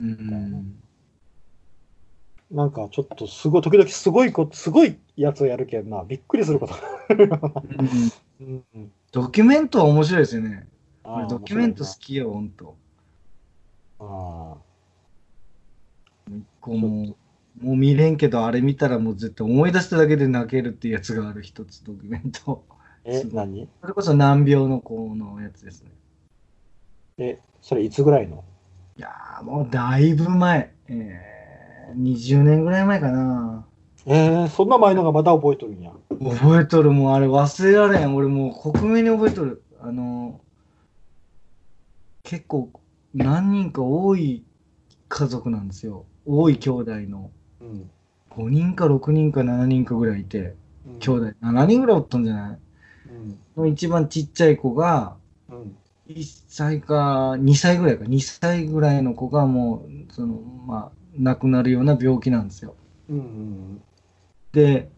[0.00, 0.76] うん。
[2.50, 7.30] なんかちょっとすごい、時々すごいこ、すごいやつをやるけんな、びっくりすることがある。
[8.40, 10.68] うんうんうんドキュメントは面白いですよね。
[11.30, 12.76] ドキュメント好きよ、ほんと。
[13.98, 14.56] あ
[16.28, 17.16] 一個も
[17.62, 22.62] う、もう見れんけど、あれ見たらもう絶対思い出しただけで泣けるっていうやつがある一つドキュメント。
[23.06, 23.68] ーえ何？
[23.80, 25.90] それこそ難病の子のやつですね。
[27.18, 28.44] え、それいつぐらいの？
[28.98, 30.72] いやーもうだいぶ前。
[30.88, 33.64] えー、20年ぐらい前かな。
[34.06, 35.92] えー、そんな前のがまだ覚えとるんや。
[36.10, 38.14] 覚えとる、もうあれ忘れられん。
[38.14, 39.62] 俺もう克明に覚えとる。
[39.80, 40.40] あの、
[42.22, 42.70] 結構
[43.14, 44.44] 何人か多い
[45.08, 46.04] 家族なんですよ。
[46.26, 47.30] 多い兄弟の。
[47.60, 47.90] うん。
[48.30, 50.54] 5人か6人か7人かぐらいいて、
[50.86, 52.58] うん兄弟7人ぐらいおったんじゃない？
[53.08, 53.38] うん。
[53.56, 55.25] の一番ちっちゃい子が、うん。
[56.08, 60.34] 1歳か2歳ぐらいか、2歳ぐらいの子がもう、その、
[60.66, 62.76] まあ、亡くなるような病気なんですよ。
[63.08, 63.18] うん。
[63.18, 63.84] うん。
[64.52, 64.90] で、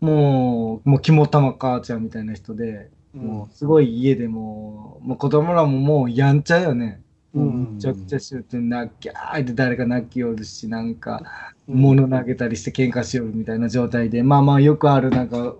[0.00, 7.02] もう、もう肝玉母ちゃんみたいな人で、もうすごい家でもう、もう子供らももうやんちゃよね。
[7.32, 11.22] もうむちゃくちゃしよって、泣きゃーって誰か泣きよるし、なんか、
[11.66, 15.54] 物投げたりして喧嘩しよるみたいな状態で、まあまあよくあるなんか、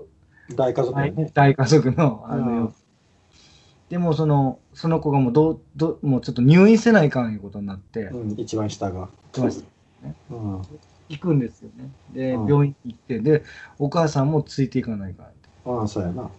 [0.57, 1.31] 大家族やね。
[1.33, 2.75] 大家族の、あのうんよ
[3.92, 9.11] でもその、その子がもうどう、どうもうちょっと入院せないかんいうことになって、うん、一番下が。
[9.33, 9.68] 来ました
[10.31, 10.62] うん。
[11.11, 11.90] 行くんですよね。
[12.11, 13.44] で、うん病院行って、で、
[13.78, 15.37] お母さんもついていかないかんって。
[15.66, 16.31] ああ、そうやな。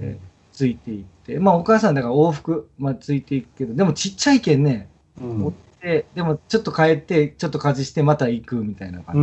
[0.00, 0.18] で
[0.52, 4.88] ついていって、まあお母さんだから往復、まあついていくけど、でもちっちゃいけんね、
[5.20, 5.54] うん。
[5.80, 9.14] で、でもちょっと帰って、ちょっと家事してまた行くみたいなう感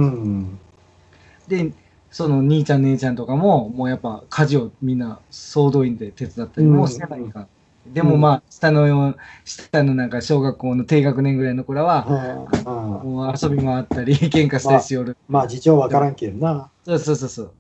[1.49, 1.57] じ。
[1.57, 1.69] ん。
[1.69, 1.73] で、
[2.11, 7.47] その兄ちゃん姉ちゃんとかも、もうやっぱ家事をみんな総動員で手伝ったりもしてないか。
[7.87, 12.71] でもまあ、下のよ、下のなんか小学校の低学年ぐらいの子らは、うん
[13.01, 15.17] もう遊び回ったり、喧嘩したりしよる。
[15.27, 16.69] まあ、事情わからんけんな。
[16.85, 17.53] そうそうそうそう。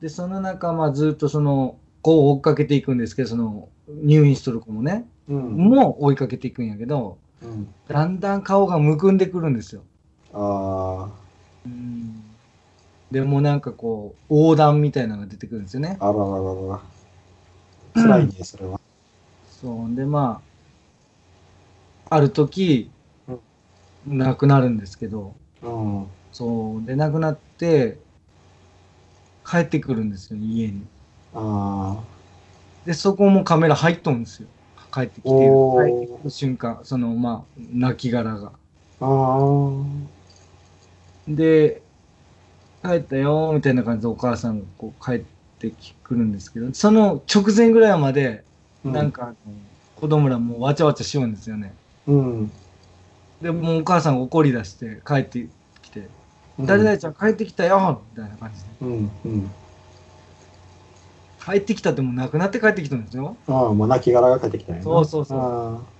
[0.00, 5.56] で、その中、まあずっとその子を追っかけていくんですけど、その入院しとる子もね、うん。
[5.56, 7.68] も追いかけていくんやけど、うん。
[7.88, 9.82] だんだん顔がむくんでくるんですよ。
[10.32, 11.08] あ
[11.64, 12.25] うん。
[13.10, 15.96] でもなんかこう、横断みたいなのが出てくるんですよね。
[16.00, 16.80] あ、あららららら。
[17.94, 18.80] 辛いね、それは。
[19.60, 19.94] そう。
[19.94, 20.42] で、ま
[22.10, 22.90] あ、ある時、
[24.06, 26.06] 亡くなるんですけど、うん。
[26.32, 26.86] そう。
[26.86, 27.98] で、亡くなって、
[29.48, 30.82] 帰ってくるんですよ、家に。
[31.34, 31.96] あ
[32.84, 34.48] で、そこもカメラ入っとんですよ。
[34.92, 35.42] 帰ってきて、帰
[35.90, 38.52] ってきた瞬間、その、まあ、泣き殻が。
[39.00, 39.06] あ。
[39.06, 40.16] あ
[41.28, 41.85] で、
[42.86, 45.18] 帰ったよ、みたいな感じでお母さんがこう帰っ
[45.58, 45.72] て
[46.02, 48.44] くるんですけど、その直前ぐらいまで、
[48.84, 48.88] あ。
[48.88, 49.34] なんか、あの
[49.94, 51.72] 子供らもうわちゃわちゃしようんですよね。
[52.06, 52.52] うん。
[53.40, 55.48] で、もうお母さんが怒り出して帰って
[55.82, 56.08] きて、
[56.58, 56.66] うん。
[56.66, 58.70] 誰々ちゃん帰ってきたよみたいな感じで。
[58.80, 59.10] うん。
[59.24, 59.50] うん。
[61.44, 63.36] 帰ってきたってもう亡くなって帰ってきたんですよ。
[63.46, 65.96] ああ、もう亡き殻が帰ってきたんやなそうそうそう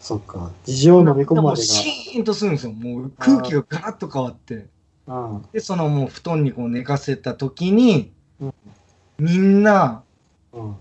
[0.00, 0.50] そっか。
[0.64, 2.72] 事情を飲み込までうシーンとするんですよ。
[2.72, 4.66] もう空気がガラッと変わって。
[5.06, 5.40] が。
[5.52, 8.54] で、そのもう布団にこう寝かせた時に、うん
[9.18, 10.02] みんな、
[10.52, 10.62] うん。
[10.62, 10.76] うん。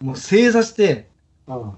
[0.00, 1.08] もう正座して、
[1.46, 1.72] うん。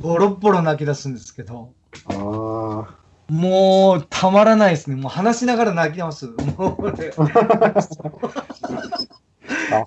[0.00, 1.72] ボロッボロ泣き出すんですけど、
[2.06, 2.96] あ
[3.28, 4.96] もうたまらないですね。
[4.96, 6.26] もう話しながら泣きます。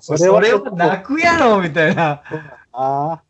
[0.00, 2.22] それ それはは泣くやろみたいな。
[2.72, 3.20] あ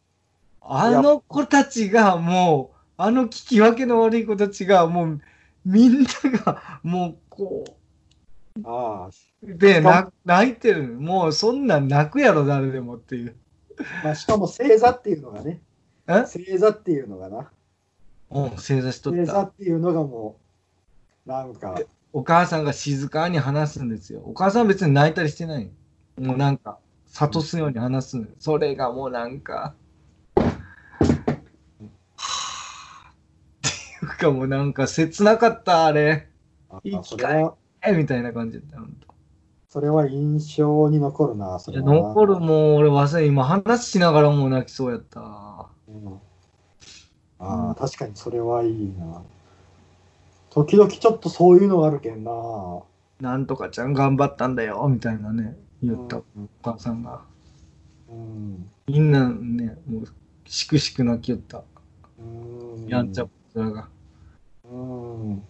[0.60, 5.20] あの子たちがもう、あの聞き分けの悪い子たちがもう、
[5.64, 7.64] みんながもうこ
[8.62, 9.06] あ。
[9.06, 9.10] あ
[9.42, 10.84] う、で、な泣いてる。
[10.88, 13.34] もうそんなん泣くやろ、誰でもっていう。
[13.78, 14.04] あ。
[14.04, 15.60] まあ、しかも正座っていうのがね。
[16.06, 16.24] え？
[16.26, 17.50] 正座っていうのがな。
[18.30, 19.42] うん、正座しとっ正座た。
[19.42, 20.38] っていうのがも
[21.26, 21.80] う、なんか、
[22.12, 24.20] お母さんが静かに話すんですよ。
[24.24, 25.70] お母さんは別に泣いたりしてない。
[26.18, 26.78] もうなんか、
[27.12, 29.74] 諭すように話すのそれがもうなんか、
[30.36, 36.28] はぁっていうかもうなんか切なかった、あれ。
[36.70, 38.64] あいい機会それは、えみたいな感じだ
[39.68, 41.92] それは印象に残るな、それはな。
[41.94, 45.20] 残るもう俺忘れ、今話しながらもう泣きそうやった。
[45.88, 46.20] うん
[47.40, 49.22] ああ、確かにそれはいいな。
[50.50, 52.30] 時々ちょっとそういうのがあるけんな。
[53.20, 57.22] なんとかちゃん頑張ったんだよ、みたいなね、言った、おうん母さんが。
[58.08, 58.70] うん。
[58.86, 60.04] みんなね、もう、
[60.46, 61.64] しくしく泣きよった。
[62.18, 62.86] うん。
[62.86, 63.88] やんちゃっぽらが。
[64.70, 65.42] うん。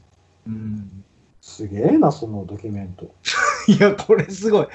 [0.47, 1.05] うん。
[1.41, 3.15] すげえな、そのドキュメント。
[3.69, 4.67] いや、これすごい。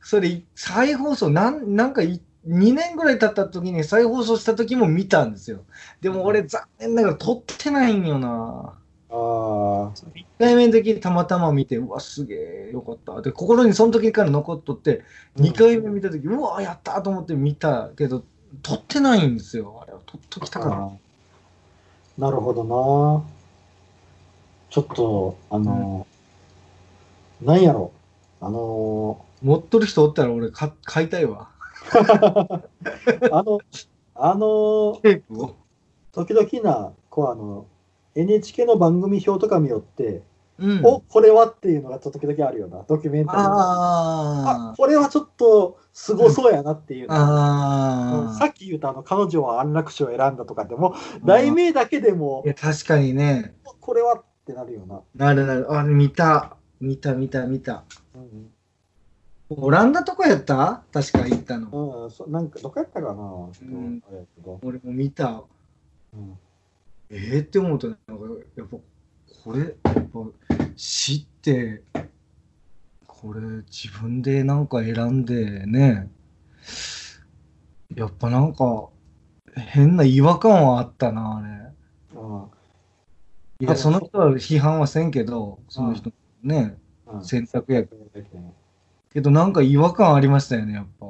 [0.00, 5.60] それ、再放送、なんなんかい、2年ぐらい経った時に再放送した時も見たんですよ。
[6.00, 8.74] でも俺、残念ながら撮ってないんよな。
[9.10, 9.16] ああ。
[9.16, 12.34] 1回目の時にたまたま見て、うわ、すげ
[12.68, 13.20] えよかった。
[13.22, 15.02] で、心にその時から残っとって、
[15.36, 18.24] 2回目見た時、うわ、やったと思って見たけど、
[18.62, 19.80] 撮ってないんですよ。
[19.82, 20.76] あれは撮っときたかな。
[20.76, 20.90] あー
[22.18, 23.37] なるほどな。
[24.70, 26.06] ちょっと、あの、
[27.40, 27.92] なんやろ。
[28.40, 31.48] あの持っとる人おったら俺か買いたいわ。
[33.32, 33.58] あの、
[34.14, 35.54] あの、テープを。
[36.12, 37.66] 時々な、こうあの、
[38.14, 40.22] NHK の番組表とか見よって、
[40.58, 40.80] うん。
[40.84, 47.18] おこれはっていうのが時々あるよな、ドキュメンタリーのああこれはちょっとすごそうやなっていうあ。
[48.26, 53.54] の、あさっき言ったあの彼女は安楽死を選んだとかでも、題名だけでもい、や、確かにね。
[53.80, 55.02] これはってなるよな。
[55.14, 55.72] なるなる。
[55.72, 56.56] あれ見た。
[56.80, 57.84] 見た見た見た。
[58.14, 58.50] うん
[59.50, 60.82] オランダとかやった？
[60.92, 61.70] 確か行ったの。
[61.70, 63.54] うん、うん、そなんかどこやったかな、ちょっ
[64.44, 65.42] とん俺も見た。
[66.12, 66.38] うん
[67.08, 68.04] えー、って思うと、なんか、
[68.56, 68.76] やっぱ、
[69.42, 70.20] これ、やっぱ、
[70.76, 71.82] 死って、
[73.06, 76.10] これ、自分でなんか選んでね、
[77.94, 78.90] やっぱなんか、
[79.56, 82.20] 変な違和感はあったな、あれ。
[82.20, 82.57] うん
[83.60, 87.82] いや、その人は批判はせんけど、その人ね、うん選択や
[89.12, 91.06] けど、なんか違和感ありましたよね、やっぱ。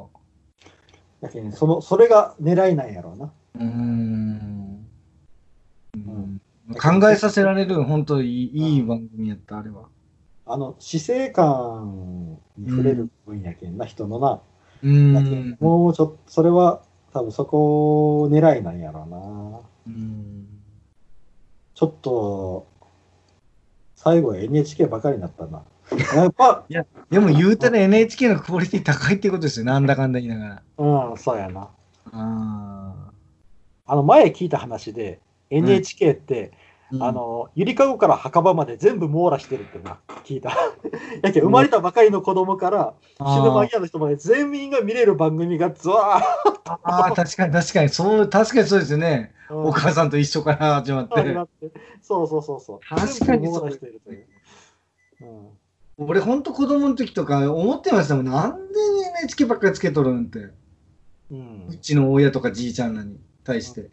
[1.20, 3.32] だけどねそのそれが狙いなんやろうな。
[3.56, 4.86] うーん。
[5.94, 6.40] うん
[6.80, 9.88] 考えさせられる、本当にいい番組やった、あれは。
[10.46, 14.40] あの死生観に触れる分やけんな、人のな。
[14.82, 15.66] うんど。
[15.66, 16.82] もうちょっと、それは
[17.12, 19.60] 多分そこ狙いなんやろうな。
[19.86, 20.57] うん
[21.78, 22.66] ちょっと、
[23.94, 25.62] 最後は NHK ばかりになったな。
[26.12, 26.64] やっぱ、
[27.08, 30.62] でも言うたら NHK のクオリティ高いってことですよ、なんだかんだ言いながら。
[31.10, 31.68] うん、そうやな。
[32.10, 32.94] あ
[33.86, 35.20] あの、前聞いた話で、
[35.50, 40.50] NHK って、ーあ、の、ゆりかごから墓場まで全部網羅してるってな、聞いた。
[41.22, 46.18] やけん生まれたばかりの子供から、死ぬ間際の人まで全員が見れる番組がずわ
[46.64, 49.34] ああー、確かに確かに、そう、確かにそうですよね。
[49.48, 51.22] ーお母さんと一緒から始まって。
[51.32, 51.70] なって
[52.02, 52.80] そうそうそうそう。
[52.88, 54.26] 確かに網羅してるという。
[55.22, 55.48] うん
[56.00, 58.24] 俺、ほんと子供の時とか思ってましたもん。
[58.24, 58.78] なんで
[59.20, 60.50] NHK ばっかりつけとるんって。
[61.30, 63.90] うんうちの親とかじいちゃんらに対して。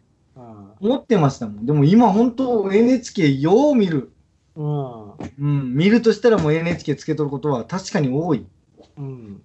[0.80, 1.66] うん思ってましたもん。
[1.66, 4.12] でも今本当 NHK よう見る。
[4.54, 5.74] うんうん。
[5.74, 8.46] 見るとしたらもう NHK つけとることは確かに多い。
[8.98, 9.42] うん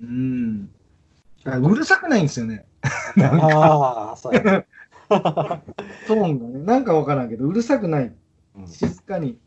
[0.00, 0.70] うん。
[1.44, 2.64] あうるさくないんですよね。
[3.20, 4.42] ああ、そうや。
[5.10, 6.64] トーンがね。
[6.64, 8.12] なんかわからんけど、うるさくない。
[8.56, 9.38] うん静かに。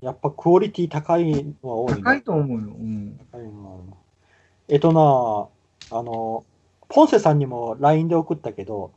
[0.00, 2.74] やっぱクオリティ高いのは多いね高いと思うよ。
[2.78, 3.18] うん。
[3.32, 3.48] 高いな
[4.68, 4.92] えっと
[5.90, 6.44] な、あの、
[6.88, 8.92] ポンセさんにも LINE で送ったけど、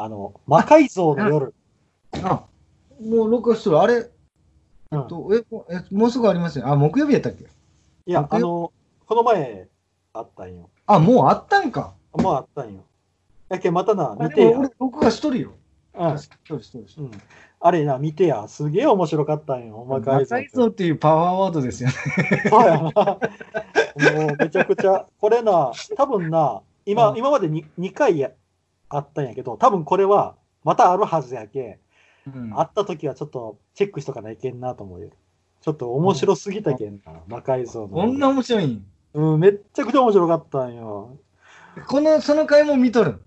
[0.00, 1.54] あの、魔改造の夜。
[2.22, 2.44] あ、
[3.04, 3.80] もう録画してる。
[3.80, 4.08] あれ、
[4.92, 6.68] うんとえもえもうすぐありますよ。
[6.68, 7.44] あ、木曜日やったっけ？
[8.06, 8.72] いや、僕あの、
[9.06, 9.68] この前
[10.14, 10.70] あったんよ。
[10.86, 11.94] あ、もうあったんか。
[12.12, 12.84] もうあったんよ。
[13.48, 14.58] やけんまたな、あ見てや。
[14.58, 15.50] 俺、録画しとるよ。
[15.94, 16.94] うん今日しとるし。
[16.98, 17.10] うん。
[17.60, 18.46] あれな、見てや。
[18.46, 19.84] すげえ面白かったんよ。
[19.84, 20.36] 魔改造。
[20.36, 21.94] 魔改造っていうパワーワードですよね。
[22.48, 22.82] そうやな。
[22.84, 28.30] もうめちゃくちゃ、これな、多分な、今、うん今までに2回や
[28.90, 31.78] あったんやけど、多分これはまたあるはずやけ、
[32.26, 35.10] うん会った時はちょっとチェックしとかないけんなと思うよ。
[35.62, 37.88] ちょっと面白すぎたけんな、魔改造の。
[37.88, 38.84] こんな面白いん？
[39.14, 41.16] うん、めっちゃくちゃ面白かったんよ。
[41.86, 43.22] この、その回も見とる。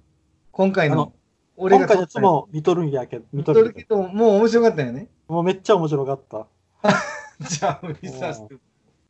[0.52, 1.14] 今回の？
[1.58, 5.08] 俺が今回のも見とるんやけど、見見とるけど、もう面白かったよね。
[5.28, 6.48] ど、もうめっちゃ面白かった。
[7.42, 8.56] じゃあ、無理させて。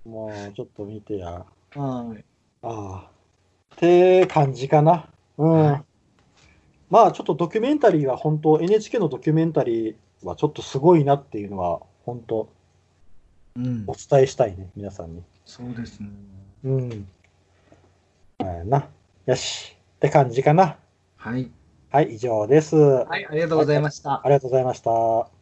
[0.05, 1.45] もうちょっと見てや。
[1.75, 2.23] はい。
[2.61, 3.09] ああ。
[3.75, 5.09] って感じかな。
[5.37, 5.51] うん。
[5.51, 5.83] はい
[6.91, 12.49] まあちょっとドキュメンタリーは本当 NHK のドキュメンタリーはちょっとすごいなっていうのは本当
[13.55, 13.95] うんお。
[13.95, 15.23] 伝えしたいね、皆さんに。
[15.45, 16.09] そうですね。
[16.63, 17.07] うん。
[18.39, 18.87] まあな。
[19.25, 19.75] よし。
[19.95, 20.77] って感じかな。
[21.17, 21.49] はい。
[21.89, 22.75] はい、以上です。
[22.75, 24.21] はい、ありがとうございました。
[24.23, 25.40] ありがとうございました。